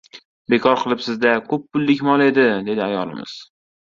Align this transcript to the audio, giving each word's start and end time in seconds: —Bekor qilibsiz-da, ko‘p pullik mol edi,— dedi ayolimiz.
—Bekor 0.51 0.77
qilibsiz-da, 0.83 1.33
ko‘p 1.51 1.67
pullik 1.75 2.01
mol 2.07 2.23
edi,— 2.29 2.47
dedi 2.71 2.83
ayolimiz. 2.87 3.35